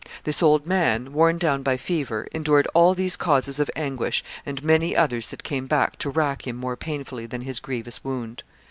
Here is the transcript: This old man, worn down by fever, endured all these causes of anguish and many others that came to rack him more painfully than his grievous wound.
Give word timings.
This 0.23 0.41
old 0.41 0.65
man, 0.65 1.13
worn 1.13 1.37
down 1.37 1.61
by 1.61 1.77
fever, 1.77 2.27
endured 2.31 2.67
all 2.73 2.95
these 2.95 3.15
causes 3.15 3.59
of 3.59 3.69
anguish 3.75 4.23
and 4.47 4.63
many 4.63 4.95
others 4.95 5.27
that 5.27 5.43
came 5.43 5.67
to 5.67 6.09
rack 6.09 6.47
him 6.47 6.55
more 6.55 6.75
painfully 6.75 7.27
than 7.27 7.41
his 7.41 7.59
grievous 7.59 8.03
wound. 8.03 8.41